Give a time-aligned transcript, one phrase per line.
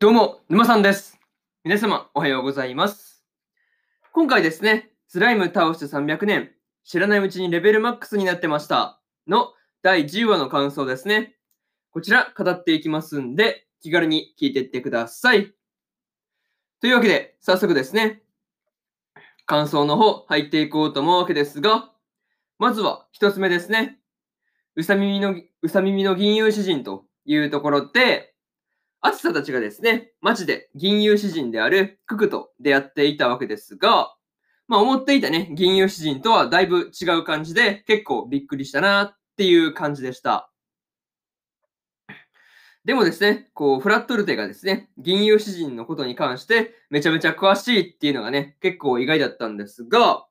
[0.00, 1.20] どうも、沼さんです。
[1.62, 3.24] 皆様、おはようございます。
[4.12, 6.50] 今回ですね、スライム倒して300年、
[6.82, 9.52] 知らないうちにレベルマックスになってましたの
[9.82, 11.36] 第10話の感想ですね。
[11.92, 15.54] こちら、語っていきますんで、気軽に聞いていってください。
[16.80, 18.20] というわけで、早速ですね、
[19.46, 21.92] 感想の方入っていこうと思うわけですが、
[22.58, 24.00] まずは一つ目ですね。
[24.74, 28.33] うさ耳の、うさ耳の銀融詩人というところで、
[29.06, 34.16] アツサたちがですね、街で銀融詩人であるククと出会っていたわけですが、
[34.66, 40.50] まあ思っていたね、銀融詩人とはだいぶ違う感じで結構びっくりしたなっていう感じでした。
[42.86, 50.26] でもですね、こう、フラットルテがですね、銀融詩人のことに関してめちゃめちゃ詳しいっていうのがね、結構意外だったんですが、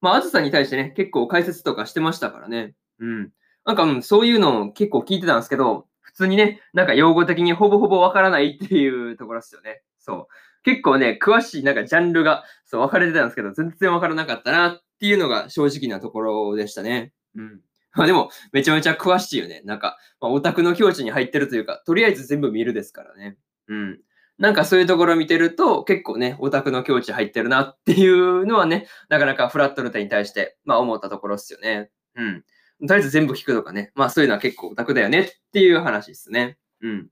[0.00, 2.74] まあ、アツサに対してね、結構解説とかしてましたからね。
[3.00, 3.32] うん。
[3.66, 9.82] なんか、うん、そういうのを結構聞いてたんですけど、普通にね、なんか用語的にほぼほぼわからないっていうところですよね。
[9.98, 10.26] そう。
[10.64, 17.12] 結構ね、詳しいなんかジャンルがそう分かれてたんですけど、全然わからなかったなっていうのが正直なところでしたね。
[17.36, 17.60] うん。
[17.94, 19.62] まあでも、めちゃめちゃ詳しいよね。
[19.64, 23.36] なんか、まあ、オタクの境地に入ってるというか、とりあえず全部見るですからね。
[23.68, 24.00] うん。
[24.38, 31.90] なんかそういうところ見てると、結構ね、オタクの境地入ってるなっていうのはね、なかなかフラットルテに対して、まあ思ったところですよね。
[32.14, 32.44] うん。
[32.80, 33.90] とりあえず全部聞くとかね。
[33.94, 36.58] まあそういうのは結構オタクだよねっていう話ですね。
[36.80, 37.08] うん。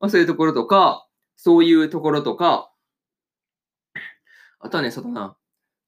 [0.00, 2.72] まあそういうところとか、そういうところとか、
[4.60, 5.36] あとはね、そうだな。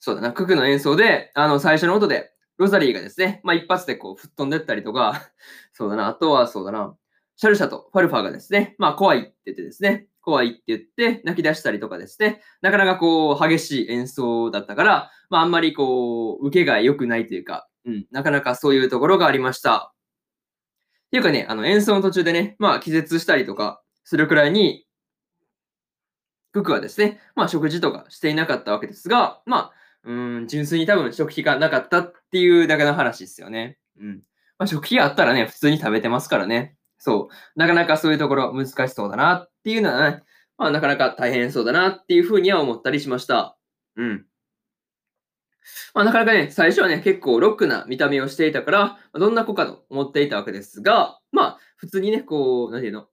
[0.01, 0.33] そうだな。
[0.33, 5.31] ククの演奏で、あの、最初の音で、ロザリーがですね、まあ一発でこう吹っ飛んでったりとか、
[5.73, 6.09] そうだな。
[6.09, 6.97] あとはそうだな。
[7.37, 19.93] シャルシャとファルファがですね、まあ怖いって言ってですね、怖いって言って泣き出したりとかですね、なかなかこう激しい演奏だったから、まああんまりこう受けが良くないというか、うん、なかなかそういうところがありました。
[21.07, 24.85] っていうかね、あの演奏の途中でね、まあ気絶したりとかするくらいに、
[26.53, 29.73] ククはですね、まあ食事とかしていなかったわけですが、まあ、
[30.05, 33.79] うん、純粋に多分食費がなかったっていうだけの話ですよね。
[33.99, 34.23] うん。
[34.59, 36.77] まあ食費があったらね、普通に食べてますからね。
[36.99, 37.59] そう。
[37.59, 40.23] なかなかそういうところ難しそうだなっていうのはね、
[40.59, 43.57] まあなかなか大変そうだなっていうふうには思ったりしました。
[43.97, 44.27] うん。
[45.95, 53.07] まあなかなかね、最初はね、結構ロックな見た目をしていたから、どんな子かと思っていたわけですが、まあ普通にね、こう、なんていうの、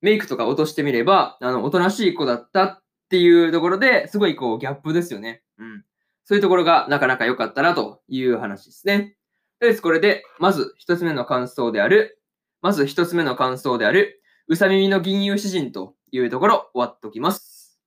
[0.00, 5.42] メイクとか落としてみれば、あの、おとなしい子だったっていうところで、すごいこう、ギャップですよね。
[5.58, 5.84] うん。
[6.24, 9.16] そういうところがなかなか良かったなという話ですね。
[9.60, 12.20] とりあえずこれで、まず一つ目の感想である、
[12.60, 17.78] まず一つ目の感想である、うさ耳の銀融詩人というところ終わっときます。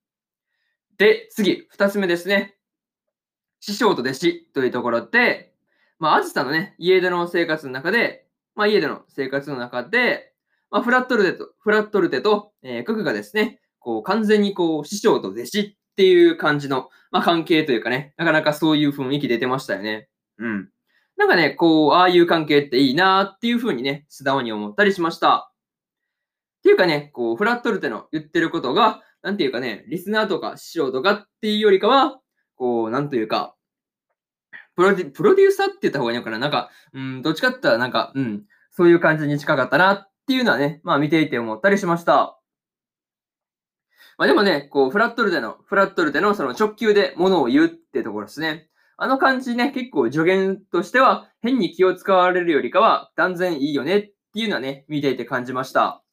[0.97, 2.56] で、次、二つ目ですね。
[3.59, 5.53] 師匠と弟子というところで、
[5.99, 10.33] まあ、あずさのね、家での生活の中で、まあ、家での生活の中で、
[10.69, 20.09] まあ、フラットルテと、フラットルテと、えー、ククがですね、こう、完全にこう、師匠と弟子っていう感じの、まあ、関係というかね、なかなかそういう雰囲気出てましたよね。
[20.37, 20.69] うん。
[21.17, 25.51] なんかね、こう、ああいう関係っていいなーっていうふうにね、素直に思ったりしました。
[26.59, 32.19] っていうかね、こう、フラットルテの言ってることが、なんていうかね、リスナーとか師匠とかっていうよりかは、
[32.57, 33.55] こう、なんというか、
[34.75, 36.37] プロデュプロデューサーって言った方がいいのかな？
[36.37, 42.37] なんか、うん、どっちかって言ったらなんか、うん、そういう感じに近かったなっていうのはね、まあ見ていて思ったりしました。
[44.17, 48.69] まあでもね、こう、フラットルテの、フラットルテのその直球で物を言うってところですね。
[48.97, 54.01] あの感じね、結構助言としては、変に気を使われるよりかは断然いいよねっ
[54.33, 56.03] ていうのはね、見ていて感じました。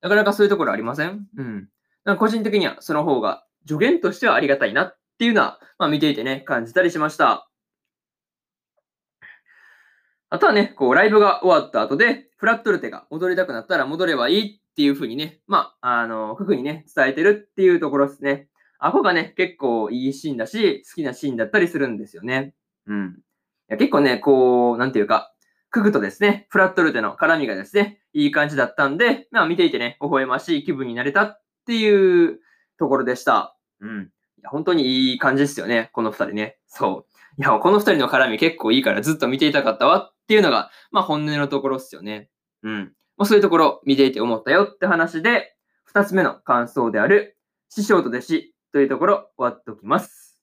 [0.00, 1.26] なかなかそういうところありません？
[1.36, 1.68] うん。
[2.04, 7.48] なんか個人的にはその方が助言としてはありがたいなっていうのは、まあ見ていてね、感じたりしました。
[10.28, 18.48] あとはね、こう、ライブが終わった後で、フラットルテが戻りたくなったら戻ればいいっていう風にね、まあ、あの、ククにね、伝えてるっていうところですね。
[18.78, 22.54] アホがね、結構いいシーンだし、好きなシーンだったりするんですよね。
[22.86, 23.16] うん。
[23.16, 25.32] いや結構ね、こう、なんていうか、
[25.70, 32.40] ククとですね、フラットルテの絡みがですね、いい感じだったんで、まあ見ていてね、微笑ましい気分になれたっていう
[32.78, 33.56] ところでした。
[33.80, 34.10] うん。
[34.50, 36.58] 本当にいい感じですよね、この二人ね。
[36.66, 37.42] そう。
[37.42, 42.30] いや、この二人の絡み結構いいからずっと見ていたかったわっていうのが、まあ本音のところですよね。
[42.62, 42.92] うん。
[43.16, 45.54] まあそういうところ見ていて思ったよって話で、
[45.84, 47.36] 二つ目の感想である、
[47.68, 50.38] 師匠と弟子というところ終わっておきます。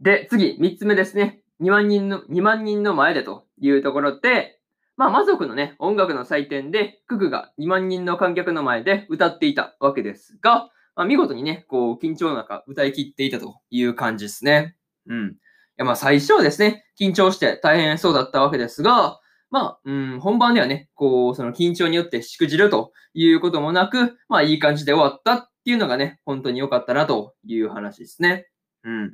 [0.00, 1.42] で、次、三つ目ですね。
[1.60, 4.60] 2万人の、2万人の前でというところで、
[4.96, 14.76] まあ、魔族のね、音楽の祭典で、ククが2万人の観客の前で歌っていたわけですが、まあ、見事にね、こう、緊張の中、歌い切っていたという感じですね。
[15.06, 15.28] うん。
[15.30, 15.34] い
[15.76, 19.20] や、まあ、最初はですね、緊張して大変そうだったわけですが、
[19.50, 28.48] まあ、うん、本番ではね、こう、その緊張によってしくじるということもなく、まあ、いい感じで終わったっていうのがね、本当に良かったなという話ですね。
[28.84, 29.06] うん。
[29.06, 29.10] い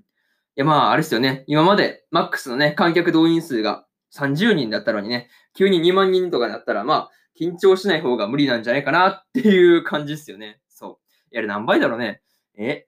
[0.57, 1.45] や、まあ、あれですよね。
[1.47, 10.61] 今まで、マックスのね、観客動員数が30人だったのにね、急に2万人とかだったら、まあ、緊張しない方が無理なんじゃないかなっていう感じですよね。
[11.33, 12.23] いや、何倍だろうね。
[12.57, 12.87] え？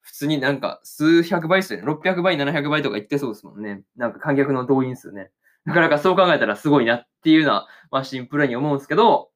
[0.00, 1.86] 普通になんか数百倍ですよね。
[1.86, 3.82] 600倍、700倍とか言ってそうですもんね。
[3.96, 5.30] なんか観客の動員数ね。
[5.64, 9.30] なかなかそう考えたらすごいなっていうのは、まあシンプルに思うんですけど、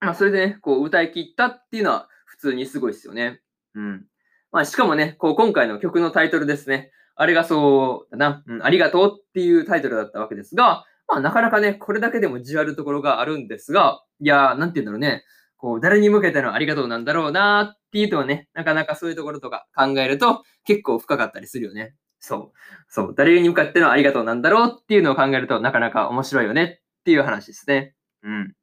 [0.00, 3.42] まあそれでね、こう歌い切ったっていうのは普通にすごいですよね。
[3.74, 4.06] うん。
[4.52, 6.90] まあしかもね、こう今回の曲のタイトルですね。
[7.14, 15.24] あれがそうだな、うん、ありがとうっていうタイトルだったわけですが、まあなかなかね、これだけでもじわるところがあるんですが、いやー、なんて言うんだろうね。
[15.58, 21.94] こう、誰に向けてのありがとうなんだろうなっていうとね、なかなかそういうところとか考えると結構深かったりするよね。
[22.20, 22.58] そう。
[22.88, 23.14] そう。
[23.16, 27.94] 誰に向かってのありがとうなんだろうっていうのを考えるとなかなか面白いよねっていう話ですね。
[28.22, 28.54] うん。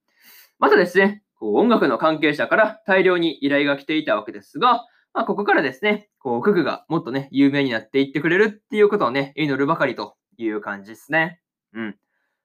[0.58, 11.40] またですね、こう音楽の関係者から大量に依頼が来ていたわけですが、まあ、ここからですね、こう、ククがもっとね、有名になっていってくれるっていうことをね、祈るばかりという感じですね。
[11.74, 11.96] うん。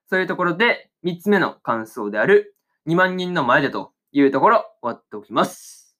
[0.08, 2.54] そういうところで、3つ目の感想である、
[2.86, 5.96] 2万人の前でというところ、終わっておきます。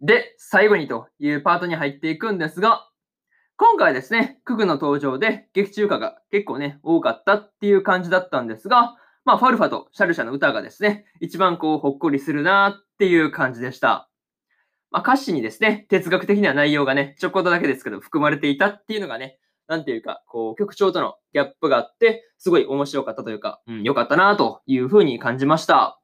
[0.00, 2.88] で、最後にというパートに入っていくんですが、
[3.56, 14.10] 今回ですね、クグの登場で劇中歌が結構ね、多かったっていう感じだったんですが、まあ、ファルファとシャルシャの歌がですね、一番こう、ほっこりするなっていう感じでした。
[14.90, 26.01] まあ、歌詞にですね、哲学的な内容がね、ちょこっとだけですけど、含まれていたっていうのがね、なんていうか、こう、曲調とのギャップがあって、すごい面白かったというか、うん、良かったなというふうに感じました。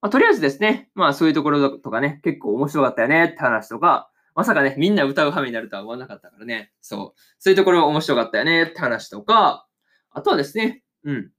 [0.00, 7.20] まあ、とりあえずですね、まあそういうところとかね、結構面白かったよねって話とか、まさかね、みんな歌う羽目になるとは思わなかったからね、そう。
[7.40, 9.66] そういうところ面白かったよねって話とか、
[10.10, 11.30] あとはですね、うん。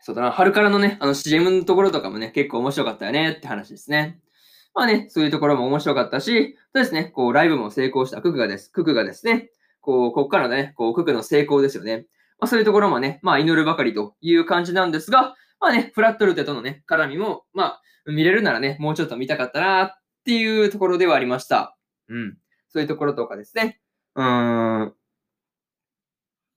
[0.00, 4.20] そうだな、春からのね、あの CM のところとかもね、結構面白かったよねって話ですね。
[4.74, 8.72] まあね、そういうところも面白かったし、そうですね、こう、ライブも成功したククがです。
[8.72, 9.50] ククがですね、
[9.80, 12.06] こう、こっからのね、こう、ククの成功ですよね。
[12.40, 19.90] まあそういうところもね、まあ祈るばかりという感じなんですが、まあね、フラットルテとのね、絡みも、まあ、見れるならね、もうちょっと見たかったなっ
[20.24, 21.76] ていうところではありました。
[22.08, 22.36] うん。
[22.68, 23.80] そういうところとかですね。
[24.14, 24.94] うーん。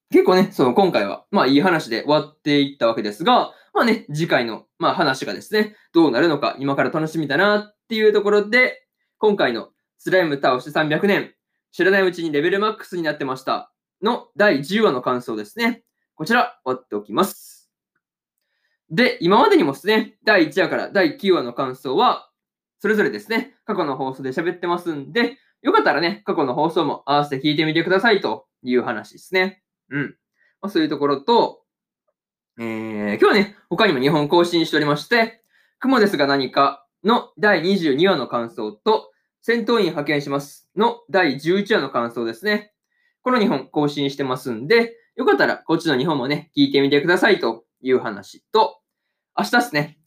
[0.10, 11.34] 結構ね、その今回は、まあいい話で終わっていったわけですが、まあね、次回の、まあ話がですね、どうなるのか今から楽しみだなっていうところで、今回のスライム倒して300年、
[11.72, 13.72] 知らないうちにレベルマックスになってました
[14.02, 15.84] の第10話の感想ですね。
[16.16, 17.57] こちら、終わっておきます。
[18.90, 22.30] で、今までにもですね、第1話から第9話の感想は、
[22.80, 29.64] それぞれですね、過去の放送で喋ってますんで、よかったらね、過去の放送も合わせて聞いてみてくださいという話ですね。
[29.90, 30.16] うん。
[30.62, 31.64] まあ、そういうところと、
[32.60, 35.44] えー、今日はね、他にも2本更新しておりまして、
[35.80, 39.12] 雲ですが何かの第22話の感想と、
[39.42, 42.74] 戦闘員派遣しますの第11話の感想ですね。
[43.22, 48.77] この2本更新してますんで、よかったらこっちの2本もね、聞いてみてくださいという話と、
[49.40, 49.98] 明日ですね、